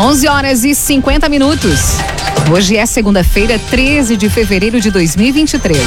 [0.00, 1.98] 11 horas e 50 minutos.
[2.50, 5.78] Hoje é segunda-feira, 13 de fevereiro de 2023.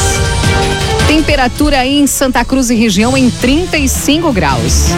[1.08, 4.90] Temperatura em Santa Cruz e região em 35 graus.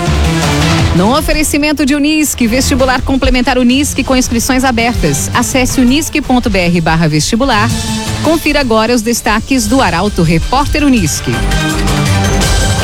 [0.98, 5.32] No oferecimento de Unisque, vestibular complementar Unisque com inscrições abertas.
[5.34, 7.70] Acesse unisque.br barra vestibular.
[8.22, 11.32] Confira agora os destaques do Arauto Repórter Unisque.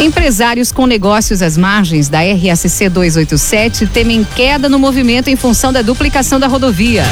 [0.02, 5.83] Empresários com negócios às margens da RSC 287 temem queda no movimento em função da
[5.83, 7.04] duplicação da rodovia.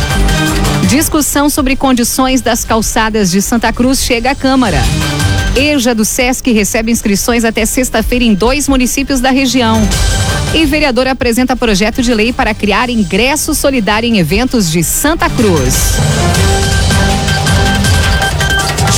[0.88, 4.82] Discussão sobre condições das calçadas de Santa Cruz chega à Câmara.
[5.56, 9.80] EJA do SESC recebe inscrições até sexta-feira em dois municípios da região.
[10.56, 15.76] E vereador apresenta projeto de lei para criar ingresso solidário em eventos de Santa Cruz.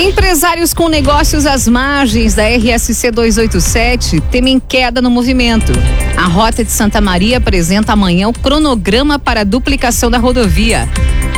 [0.00, 5.72] Empresários com negócios às margens da RSC 287 temem queda no movimento.
[6.16, 10.88] A Rota de Santa Maria apresenta amanhã o cronograma para a duplicação da rodovia.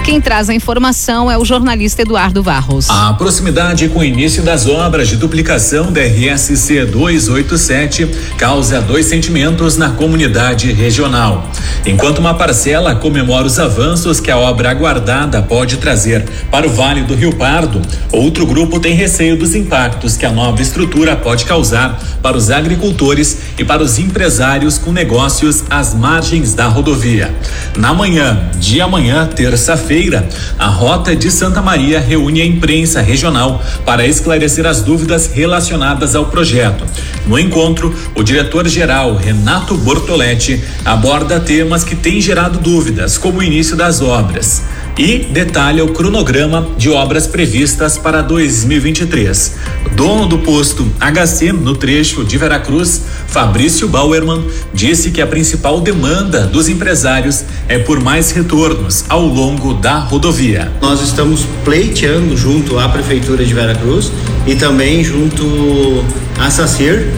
[0.04, 2.90] Quem traz a informação é o jornalista Eduardo Varros.
[2.90, 9.76] A proximidade com o início das obras de duplicação da RSC 287 causa dois sentimentos
[9.76, 11.48] na comunidade regional.
[11.86, 17.02] Enquanto uma parcela comemora os avanços que a obra aguardada pode trazer para o Vale
[17.02, 22.02] do Rio Pardo, outro grupo tem receio dos impactos que a nova estrutura pode causar
[22.20, 27.32] para os agricultores e para os empresários com negócios às margens da rodovia.
[27.76, 30.26] Na manhã de amanhã, terça-feira, feira
[30.58, 36.24] a Rota de Santa Maria reúne a imprensa regional para esclarecer as dúvidas relacionadas ao
[36.24, 36.86] projeto.
[37.26, 43.76] No encontro, o diretor-geral Renato Bortoletti aborda temas que têm gerado dúvidas, como o início
[43.76, 44.62] das obras
[44.98, 49.56] e detalha o cronograma de obras previstas para 2023.
[49.96, 56.46] Dono do posto HC no trecho de Veracruz, Fabrício Bauerman, disse que a principal demanda
[56.46, 60.70] dos empresários é por mais retornos ao longo da rodovia.
[60.80, 64.10] Nós estamos pleiteando junto à Prefeitura de Veracruz
[64.46, 66.04] e também junto
[66.38, 67.08] à SACIR.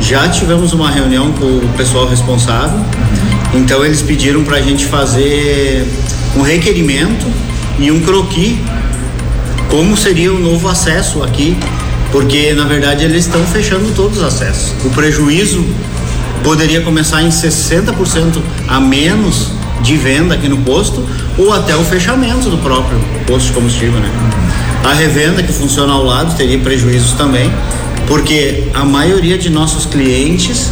[0.00, 2.78] Já tivemos uma reunião com o pessoal responsável,
[3.54, 5.86] então eles pediram para a gente fazer
[6.36, 7.26] um requerimento
[7.78, 8.62] e um croqui
[9.68, 11.56] como seria o novo acesso aqui,
[12.10, 14.74] porque na verdade eles estão fechando todos os acessos.
[14.84, 15.64] O prejuízo
[16.44, 18.38] poderia começar em 60%
[18.68, 19.48] a menos
[19.82, 21.04] de venda aqui no posto
[21.38, 24.10] ou até o fechamento do próprio posto de combustível, né?
[24.84, 27.50] A revenda que funciona ao lado teria prejuízos também,
[28.06, 30.70] porque a maioria de nossos clientes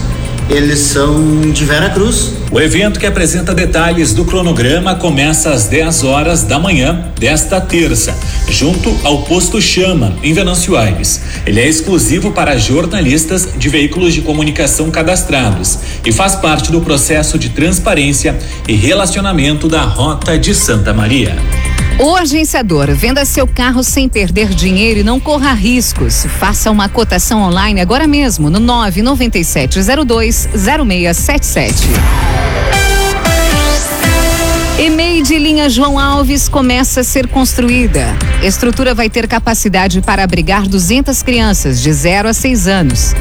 [0.48, 2.32] eles são de Vera Cruz.
[2.52, 8.12] O evento que apresenta detalhes do cronograma começa às 10 horas da manhã desta terça,
[8.48, 11.20] junto ao posto Chama, em Venâncio Aires.
[11.46, 17.38] Ele é exclusivo para jornalistas de veículos de comunicação cadastrados e faz parte do processo
[17.38, 18.36] de transparência
[18.66, 21.36] e relacionamento da Rota de Santa Maria.
[22.00, 26.26] O agenciador, venda seu carro sem perder dinheiro e não corra riscos.
[26.40, 32.39] Faça uma cotação online agora mesmo no 99702 0677.
[34.78, 38.06] EMEI de linha João Alves começa a ser construída.
[38.42, 43.14] Estrutura vai ter capacidade para abrigar 200 crianças de 0 a 6 anos.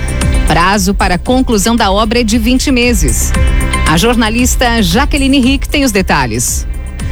[0.47, 3.31] Prazo para conclusão da obra é de 20 meses.
[3.89, 6.65] A jornalista Jaqueline Rick tem os detalhes.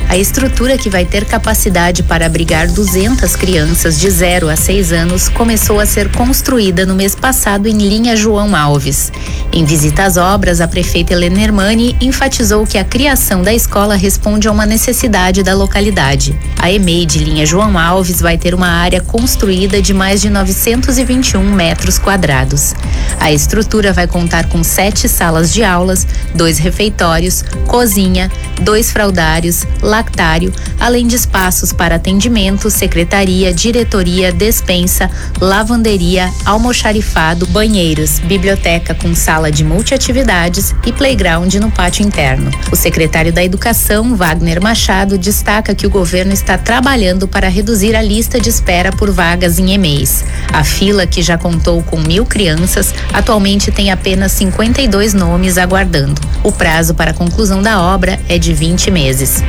[0.10, 5.28] A estrutura que vai ter capacidade para abrigar 200 crianças de 0 a 6 anos
[5.28, 9.12] começou a ser construída no mês passado em linha João Alves.
[9.52, 14.48] Em visita às obras, a prefeita Helena Hermani enfatizou que a criação da escola responde
[14.48, 16.38] a uma necessidade da localidade.
[16.58, 21.44] A EMEI de linha João Alves vai ter uma área construída de mais de 921
[21.52, 22.74] metros quadrados.
[23.20, 28.32] A estrutura vai contar com sete salas de aulas, dois refeitórios, cozinha,
[28.62, 29.66] dois fraudários,
[29.98, 35.10] lactário, além de espaços para atendimento, secretaria, diretoria, despensa,
[35.40, 42.52] lavanderia, almoxarifado, banheiros, biblioteca com sala de multiatividades e playground no pátio interno.
[42.72, 48.02] O secretário da Educação, Wagner Machado, destaca que o governo está trabalhando para reduzir a
[48.02, 50.26] lista de espera por vagas em EMEIs.
[50.52, 56.20] A fila, que já contou com mil crianças, atualmente tem apenas 52 nomes aguardando.
[56.44, 59.44] O prazo para a conclusão da obra é de de 20 meses.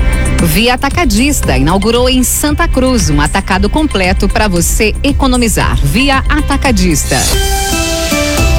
[0.44, 5.76] Via Atacadista inaugurou em Santa Cruz um atacado completo para você economizar.
[5.82, 7.16] Via Atacadista.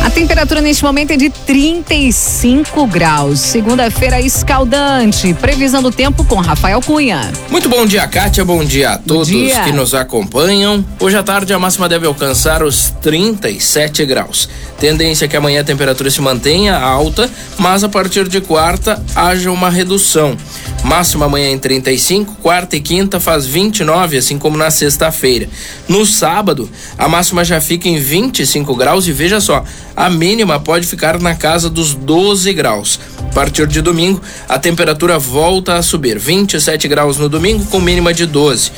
[0.04, 3.40] A temperatura neste momento é de 35 graus.
[3.40, 5.34] Segunda-feira escaldante.
[5.36, 7.32] Previsão do tempo com Rafael Cunha.
[7.50, 8.44] Muito bom dia, Kátia.
[8.44, 9.62] Bom dia a todos dia.
[9.64, 10.84] que nos acompanham.
[11.00, 14.50] Hoje à tarde a máxima deve alcançar os 37 graus.
[14.80, 19.52] Tendência é que amanhã a temperatura se mantenha alta, mas a partir de quarta haja
[19.52, 20.38] uma redução.
[20.84, 25.50] Máxima amanhã em 35, quarta e quinta faz 29, assim como na sexta-feira.
[25.88, 29.66] No sábado, a máxima já fica em 25 graus e veja só,
[29.96, 33.00] a mínima pode ficar na casa dos 12 graus.
[33.30, 38.12] A partir de domingo, a temperatura volta a subir, 27 graus no domingo com mínima
[38.12, 38.72] de 12.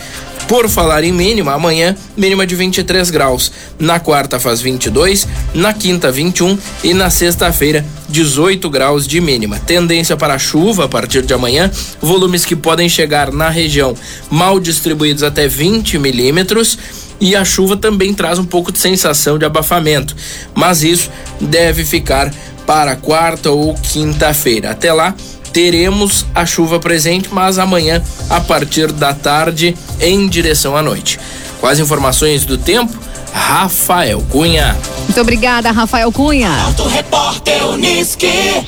[0.48, 3.50] Por falar em mínima, amanhã mínima de 23 graus.
[3.80, 9.58] Na quarta faz 22, na quinta 21 e na sexta-feira 18 graus de mínima.
[9.58, 11.72] Tendência para chuva a partir de amanhã,
[12.02, 13.96] volumes que podem chegar na região
[14.30, 16.78] mal distribuídos até 20 milímetros
[17.22, 20.16] e a chuva também traz um pouco de sensação de abafamento,
[20.56, 22.34] mas isso deve ficar
[22.66, 24.72] para quarta ou quinta-feira.
[24.72, 25.14] Até lá,
[25.54, 31.20] teremos a chuva presente, mas amanhã, a partir da tarde, em direção à noite.
[31.60, 32.98] Com as informações do tempo,
[33.32, 34.76] Rafael Cunha.
[35.06, 36.50] Muito obrigada, Rafael Cunha.
[36.66, 38.66] Auto Repórter Uniski.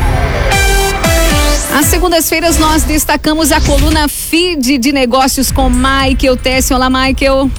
[1.74, 6.75] Às segundas-feiras nós destacamos a coluna Feed de Negócios com Michael Tessin.
[6.75, 7.50] Olá, Michael.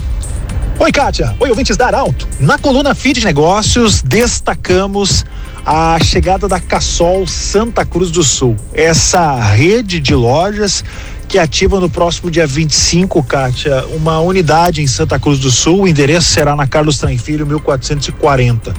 [0.79, 1.35] Oi, Kátia.
[1.41, 2.29] Oi, ouvintes da Arauto.
[2.39, 5.25] Na coluna Feed de Negócios, destacamos
[5.67, 8.55] a chegada da Cassol Santa Cruz do Sul.
[8.73, 10.85] Essa rede de lojas
[11.27, 15.83] que ativa no próximo dia 25, Kátia, uma unidade em Santa Cruz do Sul.
[15.83, 18.73] O endereço será na Carlos Tranfilho, 1440.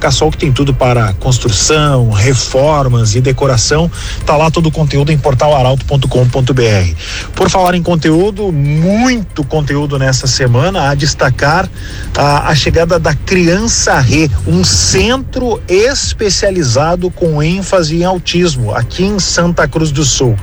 [0.00, 3.90] Cassol que tem tudo para construção, reformas e decoração.
[4.24, 6.94] Tá lá todo o conteúdo em portalaralto.com.br.
[7.34, 11.68] Por falar em conteúdo, muito conteúdo nessa semana a destacar
[12.16, 19.18] a, a chegada da Criança Rê, um centro especializado com ênfase em autismo aqui em
[19.18, 20.36] Santa Cruz do Sul.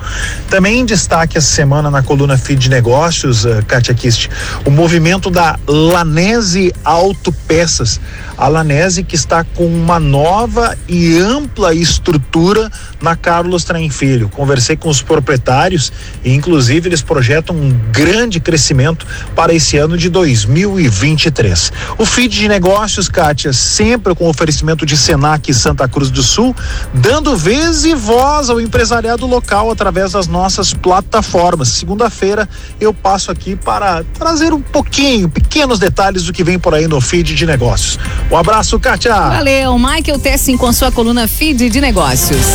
[0.48, 4.28] Também em destaque essa semana na coluna Feed de Negócios, uh, Kátia Kist,
[4.64, 8.00] o movimento da Lanese Autopeças.
[8.38, 12.70] A Lanese que está com uma nova e ampla estrutura
[13.02, 14.28] na Carlos Traem Filho.
[14.28, 15.92] Conversei com os proprietários
[16.24, 19.04] e, inclusive, eles projetam um grande crescimento
[19.34, 21.72] para esse ano de 2023.
[21.98, 26.54] O feed de negócios, Kátia, sempre com oferecimento de Senac Santa Cruz do Sul,
[26.94, 31.68] dando vez e voz ao empresariado local através das nossas plataformas.
[31.68, 32.48] Segunda-feira
[32.80, 37.00] eu passo aqui para trazer um pouquinho, pequenos detalhes do que vem por aí no
[37.00, 37.98] feed de negócios.
[38.30, 39.14] Um abraço, Kátia.
[39.14, 42.46] Valeu, Michael Tessin com sua coluna Feed de Negócios.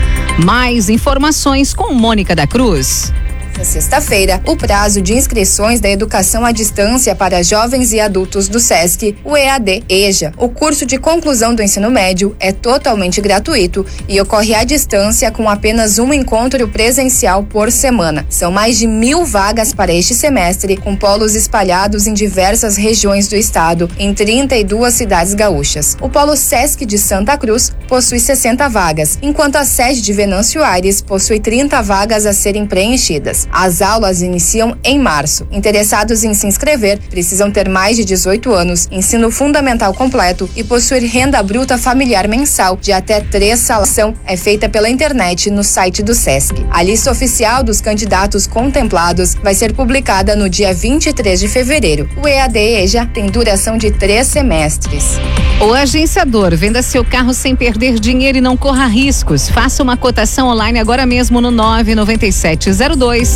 [0.43, 3.13] Mais informações com Mônica da Cruz.
[3.61, 8.59] Nesta sexta-feira, o prazo de inscrições da educação à distância para jovens e adultos do
[8.59, 14.19] SESC, o EAD EJA, o curso de conclusão do ensino médio, é totalmente gratuito e
[14.19, 18.25] ocorre à distância com apenas um encontro presencial por semana.
[18.31, 23.37] São mais de mil vagas para este semestre, com polos espalhados em diversas regiões do
[23.37, 25.99] estado, em 32 cidades gaúchas.
[26.01, 31.03] O polo SESC de Santa Cruz possui 60 vagas, enquanto a sede de Venâncio Aires
[31.03, 33.50] possui 30 vagas a serem preenchidas.
[33.53, 35.47] As aulas iniciam em março.
[35.51, 41.03] Interessados em se inscrever precisam ter mais de 18 anos, ensino fundamental completo e possuir
[41.03, 43.81] renda bruta familiar mensal de até três salários.
[44.27, 46.55] É feita pela internet no site do SESC.
[46.71, 52.07] A lista oficial dos candidatos contemplados vai ser publicada no dia 23 de fevereiro.
[52.23, 55.19] O EAD EJA tem duração de três semestres.
[55.61, 59.49] O agenciador, venda seu carro sem perder dinheiro e não corra riscos.
[59.49, 63.30] Faça uma cotação online agora mesmo no 99702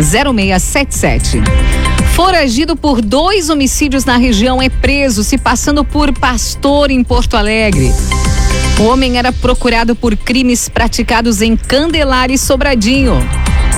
[0.00, 1.42] 0677.
[2.14, 7.92] Foragido por dois homicídios na região é preso se passando por pastor em Porto Alegre.
[8.78, 13.14] O homem era procurado por crimes praticados em Candelária e Sobradinho.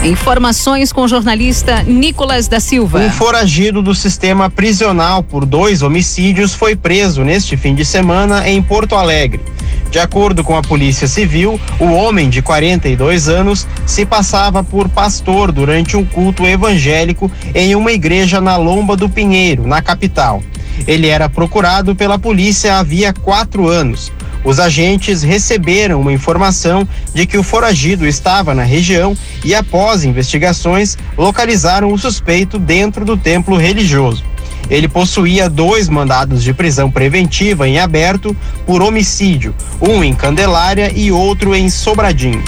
[0.04, 3.00] Informações com o jornalista Nicolas da Silva.
[3.00, 8.62] Um foragido do sistema prisional por dois homicídios foi preso neste fim de semana em
[8.62, 9.40] Porto Alegre.
[9.90, 15.50] De acordo com a Polícia Civil, o homem de 42 anos se passava por pastor
[15.50, 20.42] durante um culto evangélico em uma igreja na Lomba do Pinheiro, na capital.
[20.86, 24.12] Ele era procurado pela polícia havia quatro anos.
[24.44, 30.96] Os agentes receberam uma informação de que o foragido estava na região e, após investigações,
[31.18, 34.29] localizaram o suspeito dentro do templo religioso.
[34.68, 38.36] Ele possuía dois mandados de prisão preventiva em aberto
[38.66, 42.42] por homicídio, um em Candelária e outro em Sobradinho.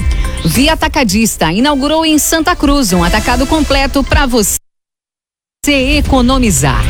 [0.45, 4.62] Via Atacadista inaugurou em Santa Cruz um atacado completo para você
[5.71, 6.83] economizar.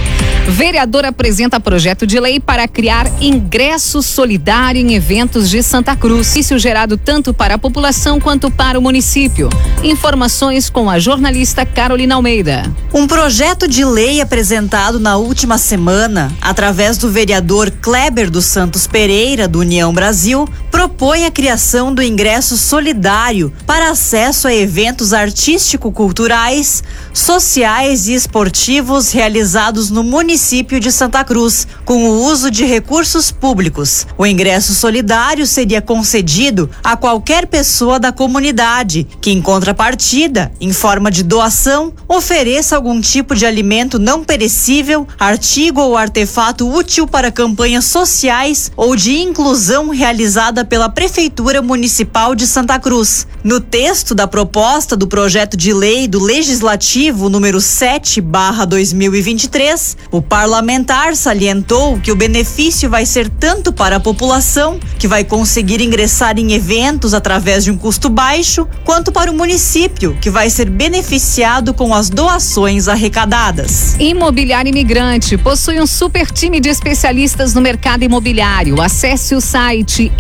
[0.49, 6.35] Vereador apresenta projeto de lei para criar ingresso solidário em eventos de Santa Cruz.
[6.37, 9.51] Isso gerado tanto para a população quanto para o município.
[9.85, 12.63] Informações com a jornalista Carolina Almeida.
[12.95, 19.47] Um projeto de lei apresentado na última semana, através do vereador Kleber dos Santos Pereira,
[19.47, 20.49] do União Brasil,
[20.83, 26.83] propõe a criação do ingresso solidário para acesso a eventos artístico-culturais,
[27.15, 34.09] sociais e esportivos realizados no município de Santa Cruz, com o uso de recursos públicos.
[34.19, 41.13] O ingresso solidário seria concedido a qualquer pessoa da comunidade que, em contrapartida, em forma
[41.13, 47.85] de doação, ofereça algum tipo de alimento não perecível, artigo ou artefato útil para campanhas
[47.85, 53.27] sociais ou de inclusão realizada pela Prefeitura Municipal de Santa Cruz.
[53.45, 61.99] No texto da proposta do projeto de lei do Legislativo número 7/2023, o parlamentar salientou
[61.99, 67.13] que o benefício vai ser tanto para a população, que vai conseguir ingressar em eventos
[67.13, 72.09] através de um custo baixo, quanto para o município, que vai ser beneficiado com as
[72.09, 73.95] doações arrecadadas.
[74.01, 78.81] Imobiliário Imigrante possui um super time de especialistas no mercado imobiliário.
[78.81, 80.11] Acesse o site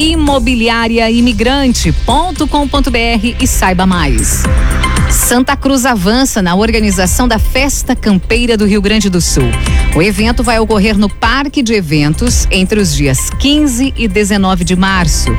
[0.43, 4.43] imobiliariaimigrante.com.br e saiba mais.
[5.13, 9.45] Santa Cruz avança na organização da Festa Campeira do Rio Grande do Sul.
[9.95, 14.75] O evento vai ocorrer no Parque de Eventos entre os dias 15 e 19 de
[14.75, 15.31] março.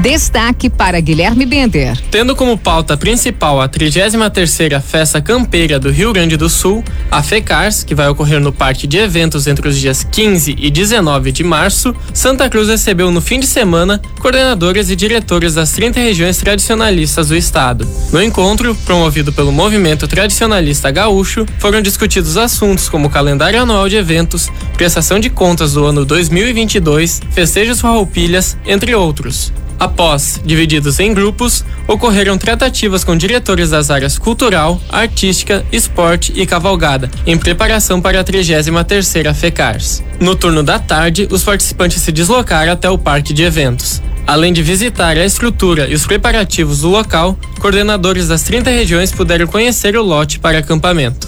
[0.00, 1.98] Destaque para Guilherme Bender.
[2.10, 7.84] Tendo como pauta principal a 33ª Festa Campeira do Rio Grande do Sul, a FECARS,
[7.84, 11.94] que vai ocorrer no Parque de Eventos entre os dias 15 e 19 de março,
[12.14, 17.36] Santa Cruz recebeu no fim de semana coordenadores e diretores das 30 regiões tradicionalistas do
[17.36, 17.86] estado.
[18.12, 24.48] No encontro, promovido pelo Movimento Tradicionalista Gaúcho, foram discutidos assuntos como calendário anual de eventos,
[24.76, 29.52] prestação de contas do ano 2022, festejos farroupilhas, entre outros.
[29.78, 37.08] Após, divididos em grupos, ocorreram tratativas com diretores das áreas cultural, artística, esporte e cavalgada,
[37.24, 40.02] em preparação para a 33ª FECARS.
[40.18, 44.02] No turno da tarde, os participantes se deslocaram até o parque de eventos.
[44.28, 49.46] Além de visitar a estrutura e os preparativos do local, coordenadores das 30 regiões puderam
[49.46, 51.26] conhecer o lote para acampamento.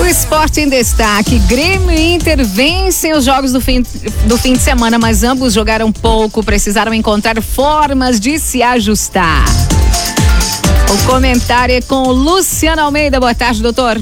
[0.00, 1.36] O esporte em destaque.
[1.40, 3.84] Grêmio e Inter vencem os jogos do fim,
[4.26, 9.44] do fim de semana, mas ambos jogaram pouco, precisaram encontrar formas de se ajustar.
[10.94, 13.18] O comentário é com Luciano Almeida.
[13.18, 14.00] Boa tarde, doutor.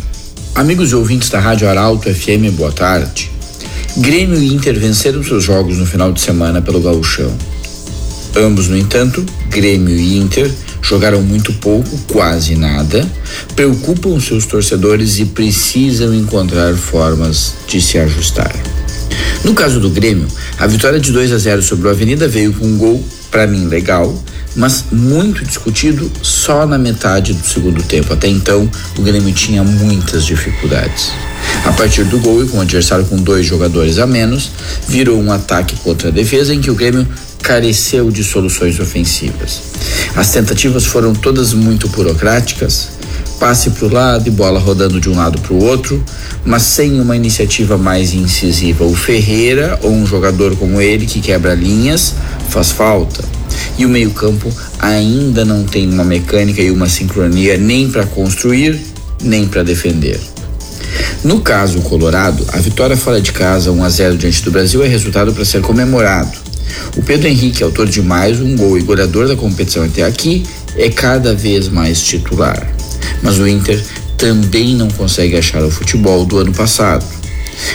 [0.54, 3.37] Amigos e ouvintes da Rádio Arauto FM, boa tarde.
[3.96, 7.36] Grêmio e Inter venceram seus jogos no final de semana pelo Gauchão.
[8.36, 13.06] Ambos, no entanto, Grêmio e Inter jogaram muito pouco, quase nada,
[13.56, 18.54] preocupam seus torcedores e precisam encontrar formas de se ajustar.
[19.44, 20.28] No caso do Grêmio,
[20.58, 23.66] a vitória de 2 a 0 sobre o Avenida veio com um gol, para mim,
[23.66, 24.14] legal,
[24.54, 28.12] mas muito discutido só na metade do segundo tempo.
[28.12, 31.12] Até então, o Grêmio tinha muitas dificuldades.
[31.64, 34.50] A partir do gol e com o adversário com dois jogadores a menos,
[34.88, 37.06] virou um ataque contra a defesa em que o Grêmio
[37.42, 39.62] careceu de soluções ofensivas.
[40.16, 42.88] As tentativas foram todas muito burocráticas,
[43.38, 46.02] passe para o lado e bola rodando de um lado para o outro,
[46.44, 48.84] mas sem uma iniciativa mais incisiva.
[48.84, 52.14] O Ferreira, ou um jogador como ele que quebra linhas,
[52.48, 53.22] faz falta.
[53.78, 58.80] E o meio-campo ainda não tem uma mecânica e uma sincronia nem para construir,
[59.22, 60.20] nem para defender.
[61.24, 64.88] No caso colorado, a vitória fora de casa 1 a 0 diante do Brasil é
[64.88, 66.38] resultado para ser comemorado.
[66.96, 70.44] O Pedro Henrique, autor de mais um gol e goleador da competição até aqui,
[70.76, 72.70] é cada vez mais titular.
[73.22, 73.82] Mas o Inter
[74.16, 77.04] também não consegue achar o futebol do ano passado.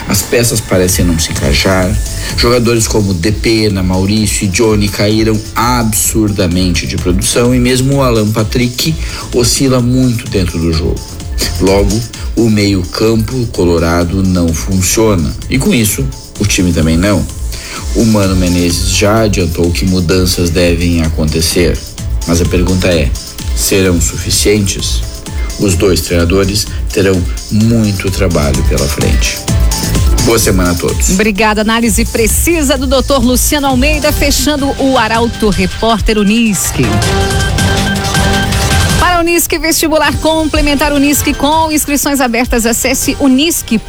[0.07, 1.93] As peças parecem não se encaixar.
[2.37, 8.95] Jogadores como Depena, Maurício e Johnny caíram absurdamente de produção e mesmo o Alan Patrick
[9.33, 11.12] oscila muito dentro do jogo.
[11.61, 11.99] Logo,
[12.35, 16.05] o meio-campo colorado não funciona e com isso
[16.39, 17.25] o time também não.
[17.95, 21.77] O Mano Menezes já adiantou que mudanças devem acontecer,
[22.27, 23.09] mas a pergunta é:
[23.55, 25.01] serão suficientes?
[25.59, 29.37] Os dois treinadores terão muito trabalho pela frente.
[30.25, 31.09] Boa semana a todos.
[31.11, 31.61] Obrigada.
[31.61, 33.19] Análise precisa do Dr.
[33.21, 36.83] Luciano Almeida, fechando o Arauto Repórter Unisque.
[39.23, 43.79] Unisque Vestibular Complementar Unisque com inscrições abertas, acesse unisque.br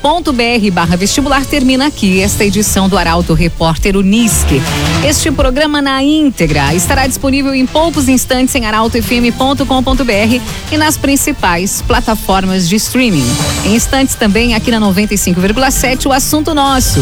[0.72, 1.44] barra vestibular.
[1.44, 4.62] Termina aqui esta edição do Arauto Repórter Unisque.
[5.04, 12.68] Este programa na íntegra estará disponível em poucos instantes em arautofm.com.br e nas principais plataformas
[12.68, 13.26] de streaming.
[13.64, 17.00] Em instantes também aqui na 95,7 o assunto nosso.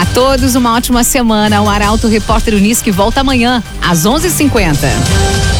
[0.00, 1.60] A todos uma ótima semana.
[1.60, 5.59] O Arauto Repórter Unisque volta amanhã às 11:50.